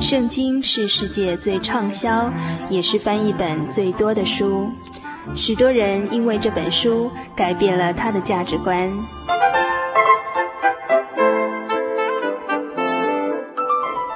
[0.00, 2.32] 圣经是世界最畅销，
[2.70, 4.70] 也是翻译本最多的书。
[5.34, 8.90] 许多人因为这本书改变了他的价值观。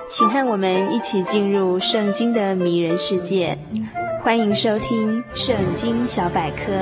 [0.08, 3.58] 请和我们一起进入圣经的迷人世界。
[4.22, 6.72] 欢迎收听《圣经小百科》。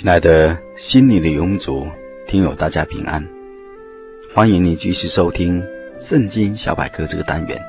[0.00, 1.84] 亲爱的心灵的永主
[2.24, 3.26] 听友，大家平安！
[4.32, 5.60] 欢迎你继续收听
[5.98, 7.60] 《圣经小百科》这个单元。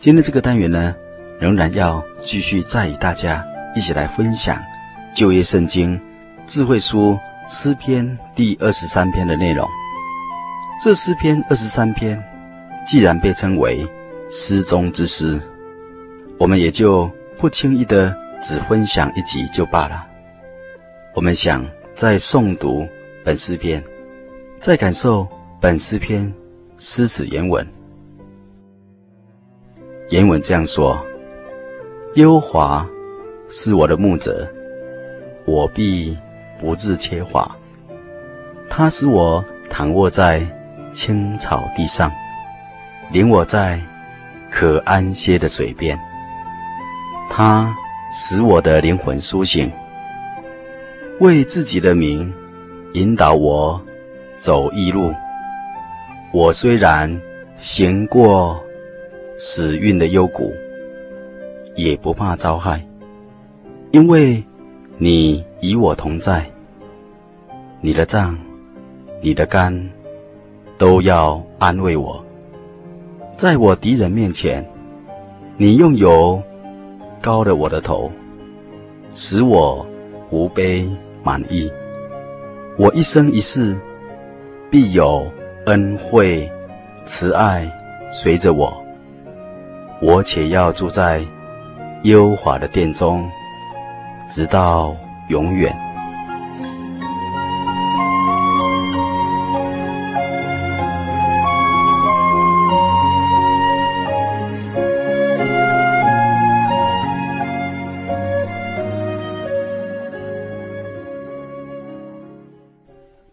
[0.00, 0.92] 今天这个单元呢，
[1.38, 3.46] 仍然要继续再与大家
[3.76, 4.60] 一起来分享
[5.14, 6.00] 旧约圣经
[6.48, 7.16] 智慧书
[7.48, 9.64] 诗篇第二十三篇的内容。
[10.82, 12.20] 这诗篇二十三篇
[12.88, 13.86] 既然被称为
[14.32, 15.40] 诗中之诗，
[16.38, 20.08] 我们也就不轻易的只分享一集就罢了。
[21.12, 22.86] 我们想再诵读
[23.24, 23.82] 本诗篇，
[24.58, 25.26] 再感受
[25.60, 26.32] 本诗篇
[26.78, 27.66] 诗词原文。
[30.10, 31.04] 原文这样说
[32.14, 32.88] ：“耶和华
[33.48, 34.48] 是我的牧者，
[35.44, 36.16] 我必
[36.60, 37.56] 不致缺乏。
[38.68, 40.46] 他使我躺卧在
[40.92, 42.10] 青草地上，
[43.10, 43.80] 领我在
[44.48, 45.98] 可安歇的水边。
[47.28, 47.74] 他
[48.12, 49.68] 使我的灵魂苏醒。”
[51.20, 52.32] 为自己的名
[52.94, 53.78] 引导我
[54.38, 55.12] 走义路，
[56.32, 57.20] 我虽然
[57.58, 58.58] 行过
[59.38, 60.50] 死运的幽谷，
[61.76, 62.82] 也不怕遭害，
[63.90, 64.42] 因为
[64.96, 66.50] 你与我同在。
[67.82, 68.38] 你的杖、
[69.20, 69.90] 你的竿
[70.78, 72.24] 都要安慰我。
[73.32, 74.66] 在我敌人面前，
[75.58, 76.42] 你用油
[77.20, 78.10] 膏了我的头，
[79.14, 79.86] 使我
[80.30, 80.88] 无悲。
[81.22, 81.70] 满意，
[82.76, 83.78] 我一生一世
[84.70, 85.30] 必有
[85.66, 86.50] 恩惠
[87.04, 87.70] 慈爱
[88.12, 88.82] 随着我，
[90.00, 91.24] 我且要住在
[92.02, 93.28] 优华的殿中，
[94.28, 94.96] 直到
[95.28, 95.76] 永远。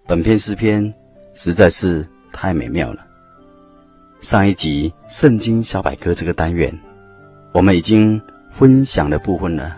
[0.07, 0.93] 本篇诗篇
[1.33, 3.05] 实在是太美妙了。
[4.21, 6.73] 上一集《圣经小百科》这个单元，
[7.51, 8.21] 我们已经
[8.53, 9.75] 分享了部分了。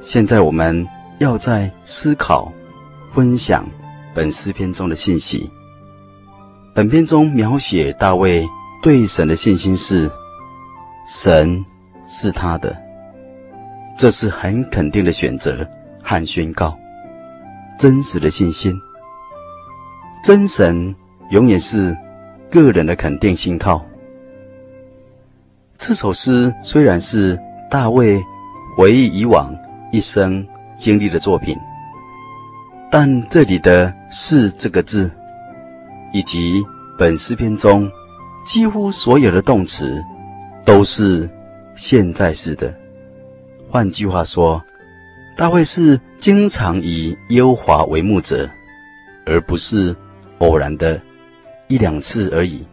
[0.00, 0.84] 现在我们
[1.20, 2.52] 要再思考、
[3.14, 3.64] 分享
[4.12, 5.48] 本诗篇中的信息。
[6.74, 8.44] 本篇中描写大卫
[8.82, 10.10] 对神的信心是：
[11.06, 11.64] 神
[12.08, 12.76] 是他的，
[13.96, 15.64] 这是很肯定的选择
[16.02, 16.76] 和宣告，
[17.78, 18.74] 真实的信心。
[20.22, 20.94] 真神
[21.30, 21.96] 永远是
[22.48, 23.84] 个人的肯定信靠。
[25.76, 27.36] 这首诗虽然是
[27.68, 28.22] 大卫
[28.76, 29.52] 回忆以往
[29.90, 30.46] 一生
[30.76, 31.58] 经历的作品，
[32.88, 35.10] 但这里的“是”这个字，
[36.12, 36.62] 以及
[36.96, 37.90] 本诗篇中
[38.44, 40.00] 几乎所有的动词，
[40.64, 41.28] 都是
[41.74, 42.72] 现在式的。
[43.68, 44.62] 换句话说，
[45.36, 48.48] 大卫是经常以优华为牧者，
[49.26, 49.92] 而不是。
[50.42, 51.00] 偶然的
[51.68, 52.66] 一两次而已，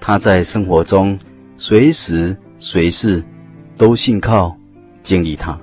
[0.00, 1.18] 他在生活中
[1.54, 3.22] 随时随事
[3.76, 4.56] 都信靠、
[5.02, 5.58] 经历他。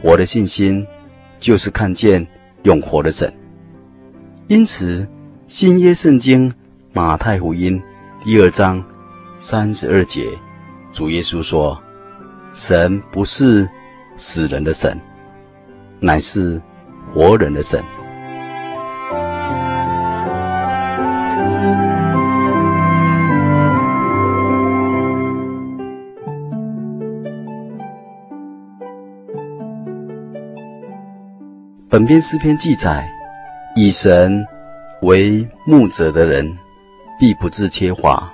[0.00, 0.86] 我的信心
[1.40, 2.24] 就是看见
[2.62, 3.32] 永活的神。
[4.46, 5.04] 因此，
[5.48, 6.54] 新约圣经
[6.92, 7.82] 马太福音
[8.22, 8.82] 第二章
[9.36, 10.30] 三十二节，
[10.92, 11.76] 主耶稣说
[12.54, 13.68] ：“神不是
[14.16, 14.96] 死人的神，
[15.98, 16.62] 乃是
[17.12, 17.82] 活人的神。”
[31.98, 33.10] 本篇诗篇记载，
[33.74, 34.46] 以神
[35.02, 36.56] 为牧者的人，
[37.18, 38.32] 必不致缺乏。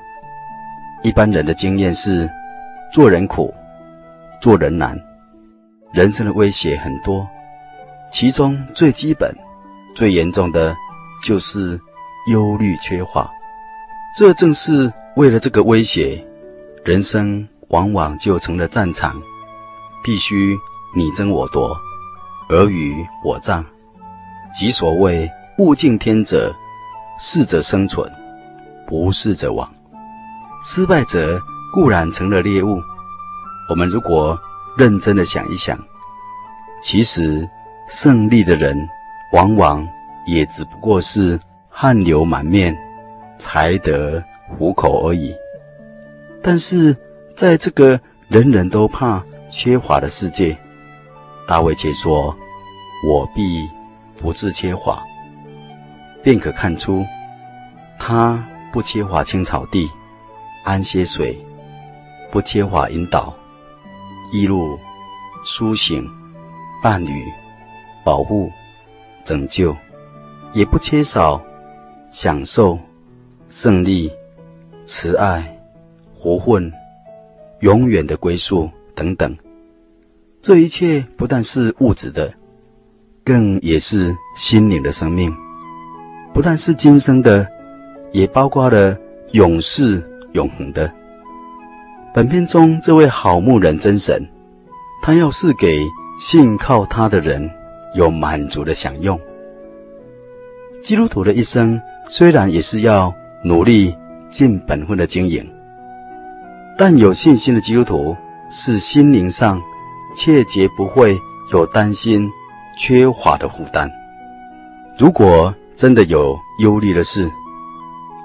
[1.03, 2.29] 一般人的经验是，
[2.93, 3.55] 做人苦，
[4.39, 5.01] 做人难，
[5.95, 7.27] 人生的威胁很多，
[8.13, 9.35] 其中最基本、
[9.95, 10.77] 最严重的，
[11.25, 11.81] 就是
[12.31, 13.33] 忧虑缺乏。
[14.15, 16.23] 这正是为了这个威胁，
[16.85, 19.19] 人生往往就成了战场，
[20.05, 20.55] 必须
[20.95, 21.75] 你争我夺，
[22.49, 23.65] 尔虞我诈。
[24.55, 26.55] 即所谓物竞天择，
[27.19, 28.11] 适者生存，
[28.87, 29.69] 不适者亡。
[30.65, 31.41] 失败者
[31.73, 32.79] 固然成了猎物，
[33.69, 34.39] 我们如果
[34.79, 35.79] 认真的想一想，
[36.83, 37.49] 其实
[37.89, 38.89] 胜利的人
[39.33, 39.87] 往往
[40.27, 41.39] 也只不过是
[41.69, 42.77] 汗流满面，
[43.39, 44.23] 才得
[44.57, 45.35] 糊口而已。
[46.43, 46.97] 但是
[47.35, 50.57] 在这个人人都怕缺乏的世界，
[51.47, 52.35] 大卫却说
[53.07, 53.69] ：“我必
[54.17, 55.03] 不致缺乏。”
[56.23, 57.05] 便可看出，
[57.99, 58.43] 他
[58.73, 59.91] 不缺乏青草地、
[60.65, 61.39] 安歇水，
[62.31, 63.35] 不缺乏引导、
[64.33, 64.79] 一路、
[65.45, 66.09] 苏醒、
[66.83, 67.25] 伴侣、
[68.03, 68.51] 保护、
[69.23, 69.77] 拯救，
[70.55, 71.39] 也不缺少
[72.11, 72.79] 享受、
[73.51, 74.11] 胜利、
[74.87, 75.45] 慈爱、
[76.17, 76.73] 活混、
[77.61, 79.37] 永远的归宿等等。
[80.45, 82.31] 这一切不但是物质的，
[83.25, 85.35] 更也是心灵的生命。
[86.35, 87.49] 不但是今生的，
[88.13, 88.95] 也包括了
[89.33, 90.93] 永世永恒的。
[92.13, 94.29] 本篇中这位好牧人真神，
[95.01, 95.81] 他要是给
[96.19, 97.51] 信靠他的人
[97.95, 99.19] 有满足的享用。
[100.83, 101.81] 基督徒的一生
[102.11, 103.97] 虽然也是要努力
[104.29, 105.51] 尽本分的经营，
[106.77, 108.15] 但有信心的基督徒
[108.51, 109.63] 是心灵上
[110.15, 111.19] 切绝不会
[111.53, 112.31] 有担心
[112.79, 113.91] 缺乏的负担。
[114.99, 117.31] 如果真的有忧虑的事，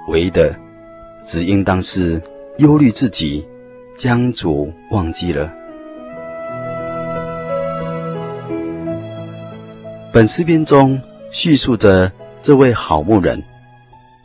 [0.07, 0.55] 唯一的
[1.25, 2.21] 只应当是
[2.59, 3.47] 忧虑自己
[3.97, 5.51] 将主忘记了。
[10.11, 10.99] 本诗篇中
[11.31, 13.43] 叙述着这位好牧人，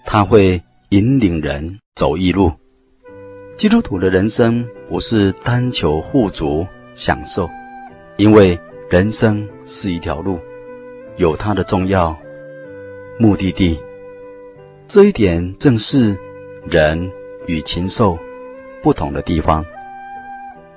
[0.05, 2.53] 他会引领人走义路。
[3.57, 7.49] 基督徒的人生不是单求富足享受，
[8.17, 8.59] 因为
[8.89, 10.39] 人生是一条路，
[11.17, 12.17] 有它的重要。
[13.19, 13.79] 目的地，
[14.89, 16.17] 这一点正是
[16.69, 17.11] 人
[17.47, 18.19] 与禽兽
[18.83, 19.65] 不同的地方，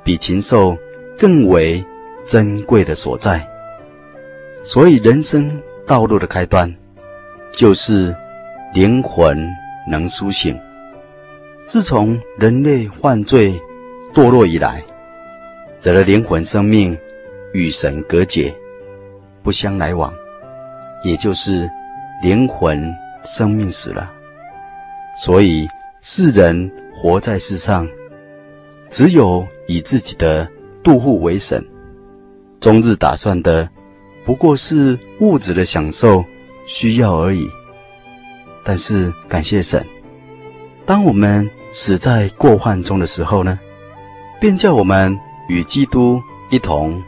[0.03, 0.77] 比禽兽
[1.17, 1.83] 更为
[2.25, 3.43] 珍贵的所在。
[4.63, 6.71] 所以，人生道路的开端，
[7.51, 8.15] 就是
[8.73, 9.49] 灵魂
[9.89, 10.55] 能苏醒。
[11.65, 13.59] 自从人类犯罪
[14.13, 14.83] 堕落以来，
[15.87, 16.97] 人的灵魂生命
[17.53, 18.53] 与神隔绝，
[19.41, 20.13] 不相来往，
[21.03, 21.69] 也就是。
[22.19, 22.91] 灵魂
[23.23, 24.11] 生命死了，
[25.19, 25.67] 所以
[26.01, 27.87] 世人活在世上，
[28.89, 30.49] 只有以自己的
[30.81, 31.63] 度户为神，
[32.59, 33.69] 终日打算的
[34.25, 36.25] 不过是物质的享受
[36.65, 37.47] 需要而已。
[38.63, 39.85] 但是感谢神，
[40.87, 43.59] 当我们死在过患中的时候呢，
[44.41, 45.15] 便叫我们
[45.47, 47.03] 与基督一同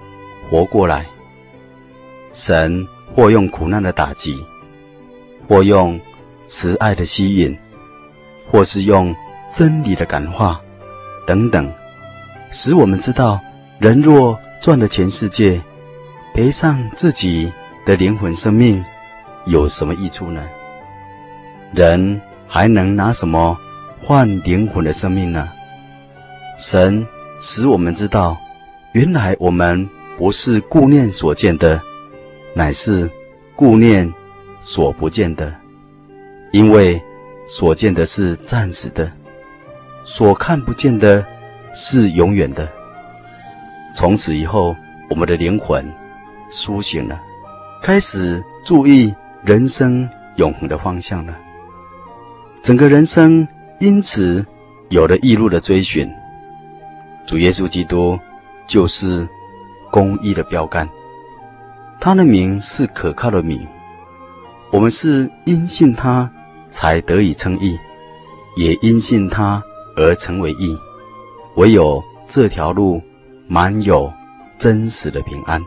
[0.50, 1.06] 活过来。
[2.34, 4.44] 神或用苦难的打击。
[5.48, 6.00] 或用
[6.46, 7.58] 慈爱的吸引，
[8.52, 9.16] 或是用
[9.52, 10.62] 真理的感化，
[11.26, 11.68] 等等，
[12.52, 13.40] 使我们知道，
[13.80, 15.60] 人若赚了全世界，
[16.36, 17.52] 赔上自己
[17.84, 18.86] 的灵魂生命，
[19.48, 20.48] 有什么益处呢？
[21.74, 23.58] 人还能拿什么
[24.04, 25.50] 换灵魂的生命呢？
[26.60, 27.08] 神
[27.40, 28.38] 使我们知道，
[28.94, 31.82] 原来我们不是顾念所见的，
[32.54, 33.10] 乃是
[33.56, 34.12] 顾念。
[34.62, 35.56] 所不见的，
[36.52, 37.02] 因为
[37.48, 39.10] 所见的是暂时的，
[40.04, 41.26] 所看不见的
[41.74, 42.70] 是永远的。
[43.96, 44.76] 从此以后，
[45.10, 45.90] 我们的灵魂
[46.52, 47.18] 苏醒了，
[47.82, 49.16] 开始注意
[49.46, 51.34] 人生永恒的方向了。
[52.62, 53.48] 整个人生
[53.80, 54.46] 因此
[54.90, 56.06] 有了异路的追寻。
[57.30, 58.20] 主耶稣基督
[58.66, 59.30] 就是
[59.92, 60.90] 公义的标杆，
[62.02, 63.68] 他的名是可靠的名。
[64.72, 66.28] 我们是因信他
[66.72, 67.78] 才得以称义，
[68.58, 69.62] 也因信他
[69.96, 70.76] 而成为义。
[71.54, 73.00] 唯有这条路
[73.48, 74.12] 满有
[74.58, 75.64] 真实的平安，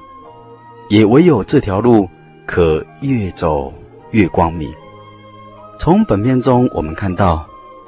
[0.89, 2.09] 也唯有这条路
[2.45, 3.73] 可越走
[4.11, 4.69] 越光明。
[5.79, 7.47] 从本篇中我们看到，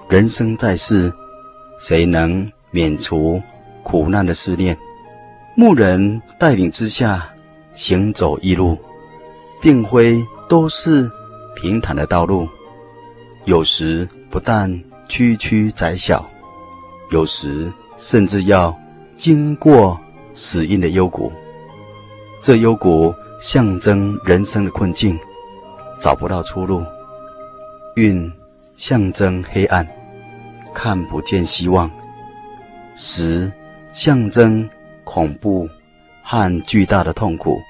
[0.09, 1.13] 人生在世，
[1.81, 3.43] 谁能免除
[3.85, 4.77] 苦难的试炼？
[5.55, 7.25] 牧人带领之下
[7.75, 8.77] 行走一路，
[9.63, 10.27] 并非。
[10.47, 11.11] 都是
[11.57, 12.47] 平坦的道路，
[13.47, 14.71] 有时不但
[15.09, 16.25] 曲曲窄小，
[17.11, 18.77] 有时甚至要
[19.17, 19.99] 经过
[20.35, 21.33] 死荫的幽谷。
[22.43, 25.19] 这幽谷象征人生的困境，
[25.99, 26.83] 找不到出路；
[27.97, 28.31] 运
[28.77, 29.89] 象征黑暗，
[30.75, 31.89] 看不见希望；
[32.97, 33.51] 时
[33.95, 34.69] 象征
[35.05, 35.69] 恐怖
[36.25, 37.61] 和巨大的痛苦。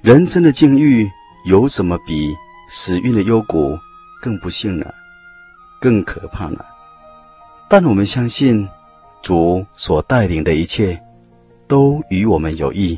[0.00, 1.10] 人生的境遇
[1.44, 2.32] 有什么比
[2.70, 3.76] 死运的幽谷
[4.22, 4.86] 更不幸呢？
[5.80, 6.64] 更可怕呢？
[7.68, 8.66] 但我们相信，
[9.22, 11.02] 主所带领的一切
[11.66, 12.96] 都与我们有益，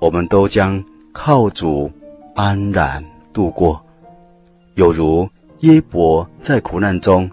[0.00, 0.82] 我们都将
[1.12, 1.92] 靠主
[2.34, 3.04] 安然
[3.34, 3.78] 度过，
[4.74, 5.28] 有如
[5.60, 7.30] 耶伯在苦难中，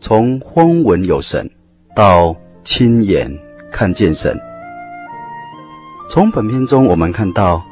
[0.00, 1.50] 从荒闻有神
[1.96, 3.28] 到亲眼
[3.70, 4.38] 看见神。
[6.08, 7.62] 从本篇中，我们看到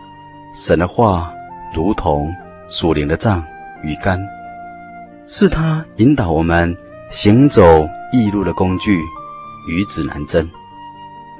[0.54, 1.32] 神的话
[1.74, 2.32] 如同
[2.68, 3.44] 属灵的杖
[3.82, 4.20] 与竿，
[5.26, 6.76] 是他引导我们
[7.10, 9.00] 行走义路的工具。
[9.66, 10.46] 与指南针，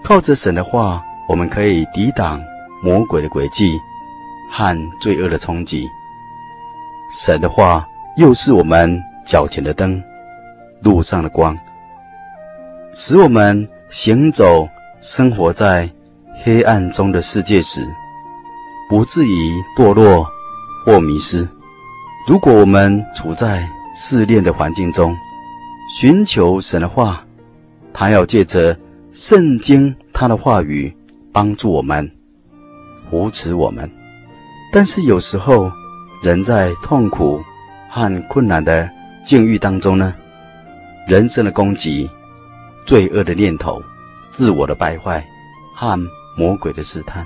[0.02, 2.42] 靠着神的话，我们可以抵挡
[2.82, 3.78] 魔鬼的诡计
[4.50, 5.86] 和罪恶的冲击。
[7.10, 10.02] 神的话又是我们脚前的灯，
[10.80, 11.54] 路上的光，
[12.94, 14.68] 使我们行走
[15.00, 15.88] 生活在
[16.42, 17.86] 黑暗中的世界时，
[18.90, 20.26] 不至于堕落
[20.84, 21.48] 或迷失。
[22.26, 23.64] 如果我们处在
[23.96, 25.16] 试炼的环境中，
[25.96, 27.24] 寻求神的话。
[27.92, 28.76] 他要借着
[29.12, 30.92] 圣经，他的话语
[31.32, 32.10] 帮助我们，
[33.08, 33.88] 扶持我们。
[34.72, 35.70] 但是有时候，
[36.20, 37.40] 人在痛苦
[37.88, 38.90] 和困难的
[39.24, 40.12] 境遇当中呢，
[41.06, 42.10] 人生的攻击、
[42.84, 43.82] 罪恶的念头、
[44.32, 45.24] 自我的败坏
[45.74, 45.98] 和
[46.36, 47.24] 魔鬼的试探，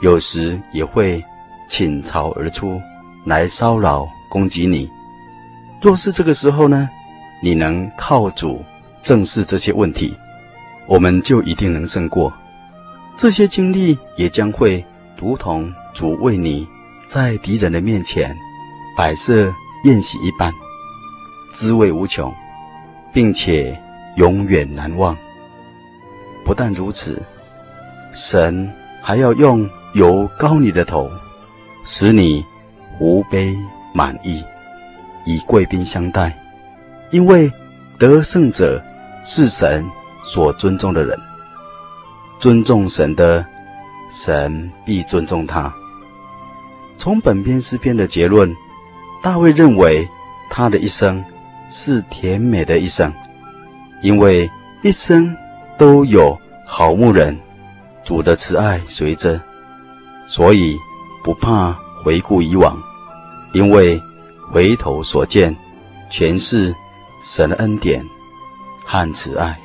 [0.00, 1.22] 有时也会
[1.68, 2.80] 倾巢而出
[3.24, 4.90] 来骚扰攻击你。
[5.80, 6.88] 若是这个时候呢，
[7.42, 8.64] 你能靠主。
[9.02, 10.14] 正视这些问题，
[10.86, 12.30] 我们就一定能胜过。
[13.16, 14.84] 这些经历也将会
[15.16, 16.68] 如同主为你
[17.06, 18.36] 在敌人的面前
[18.94, 19.50] 摆设
[19.84, 20.52] 宴席一般，
[21.54, 22.30] 滋味无穷，
[23.10, 23.74] 并且
[24.20, 25.16] 永远难忘。
[26.44, 27.20] 不但如此，
[28.12, 31.10] 神还要用油膏你的头，
[31.86, 32.44] 使你
[32.98, 33.56] 无悲
[33.94, 34.44] 满意，
[35.24, 36.38] 以贵宾相待，
[37.10, 37.50] 因为
[37.98, 38.82] 得胜者。
[39.22, 39.86] 是神
[40.24, 41.14] 所尊重的人，
[42.38, 43.44] 尊重神的，
[44.10, 45.70] 神必尊重他。
[46.96, 48.50] 从本篇诗篇的结论，
[49.22, 50.08] 大卫认为
[50.48, 51.22] 他的一生
[51.70, 53.12] 是甜美的一生，
[54.02, 54.50] 因为
[54.82, 55.36] 一生
[55.78, 57.38] 都有好牧人，
[58.04, 59.40] 主的慈爱随着，
[60.26, 60.76] 所以
[61.22, 62.76] 不怕回顾以往，
[63.52, 64.00] 因为
[64.52, 65.54] 回头所见，
[66.08, 66.74] 全是
[67.22, 68.04] 神的恩典。
[68.92, 69.56] 和慈爱，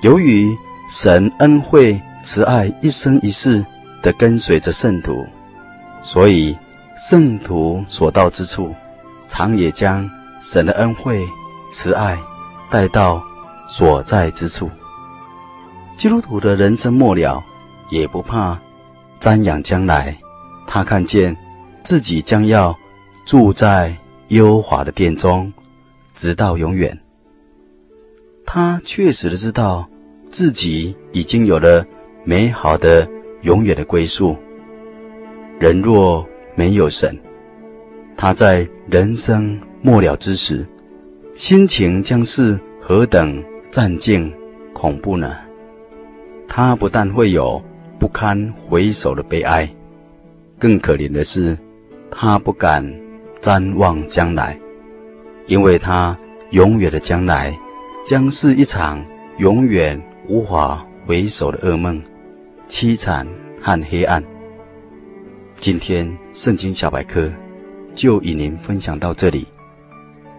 [0.00, 0.56] 由于
[0.88, 3.62] 神恩惠慈爱一生一世
[4.00, 5.26] 的跟随着圣徒，
[6.02, 6.56] 所以
[6.96, 8.74] 圣徒所到之处，
[9.28, 10.10] 常也将
[10.40, 11.22] 神的恩惠
[11.70, 12.18] 慈爱
[12.74, 13.22] 带到
[13.68, 14.68] 所在之处。
[15.96, 17.40] 基督徒的人生末了，
[17.88, 18.60] 也不怕
[19.20, 20.18] 瞻仰将来，
[20.66, 21.36] 他看见
[21.84, 22.76] 自己将要
[23.24, 23.94] 住在
[24.26, 25.52] 优华的殿中，
[26.16, 26.98] 直到永远。
[28.44, 29.88] 他确实的知道，
[30.28, 31.86] 自己已经有了
[32.24, 33.08] 美好的、
[33.42, 34.36] 永远的归宿。
[35.60, 36.26] 人若
[36.56, 37.16] 没有神，
[38.16, 40.66] 他在人生末了之时，
[41.34, 44.32] 心情将是何等战兢
[44.72, 45.36] 恐怖呢？
[46.46, 47.60] 他不但会有
[47.98, 49.68] 不堪回首的悲哀，
[50.60, 51.58] 更可怜的是，
[52.08, 52.88] 他不敢
[53.40, 54.56] 瞻望将来，
[55.46, 56.16] 因为他
[56.50, 57.56] 永远的将来。
[58.06, 59.02] 将是一场
[59.38, 59.98] 永远
[60.28, 62.02] 无法回首的噩梦，
[62.68, 63.26] 凄惨
[63.62, 64.22] 和黑暗。
[65.54, 67.32] 今天圣经小百科
[67.94, 69.46] 就与您分享到这里，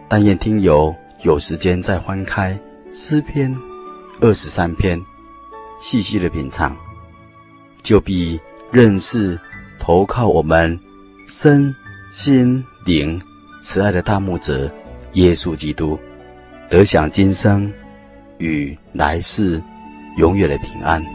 [0.08, 2.58] 但愿听友有时间再翻开
[2.94, 3.56] 诗篇
[4.22, 5.02] 二十三篇，
[5.80, 6.76] 细细的品尝，
[7.82, 8.40] 就必
[8.72, 9.40] 认识
[9.80, 10.80] 投靠我们
[11.28, 11.76] 身
[12.12, 13.22] 心灵
[13.62, 14.72] 慈爱的大牧者
[15.14, 16.00] 耶稣基督。
[16.70, 17.72] 得享今生
[18.38, 19.62] 与来世
[20.18, 21.15] 永远的平安。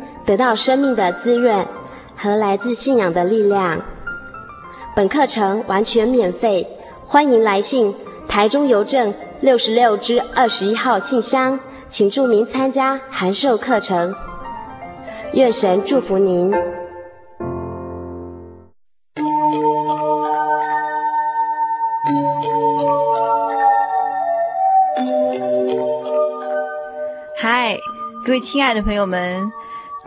[0.31, 1.67] 得到生命的滋润
[2.15, 3.81] 和来自信仰的力量。
[4.95, 6.65] 本课程完全免费，
[7.05, 7.93] 欢迎来信
[8.29, 11.59] 台中邮政六十六之二十一号信箱，
[11.89, 14.15] 请注明参加函授课程。
[15.33, 16.49] 愿神祝福您。
[27.35, 27.75] 嗨，
[28.25, 29.51] 各位亲爱的朋友们，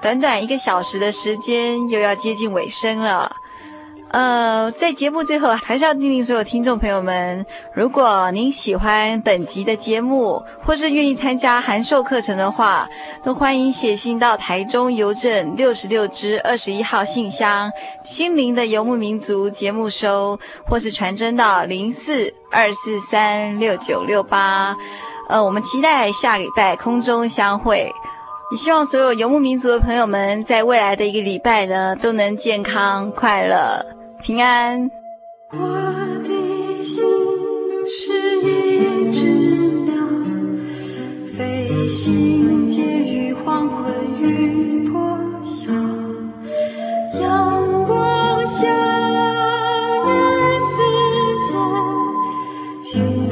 [0.04, 3.36] 短短一个小时的时间又要接近尾声了。
[4.10, 12.86] 呃，在节目最后，还是要叮咛所有听众朋友们：如果您喜欢本集的节目，或是愿意参加函授课程的话，
[13.24, 17.72] 都欢迎写信到台中邮政六十六支二十一号信箱
[18.04, 24.76] “心灵的游牧民族”节目收，或是传真到零四二四三六九六八。
[25.30, 27.90] 呃，我们期待下礼拜空中相会。
[28.56, 33.84] 希望所有游牧民族的朋友们，在未来的一个礼拜呢，都能健康、快乐、
[34.22, 34.90] 平安。
[35.50, 37.04] 我的心
[37.88, 39.26] 是一只
[39.84, 39.94] 鸟，
[41.36, 45.72] 飞行介于黄昏与破晓，
[47.20, 48.66] 阳光下，
[50.06, 50.12] 人
[50.70, 50.76] 世
[51.50, 51.58] 间
[52.84, 53.23] 寻。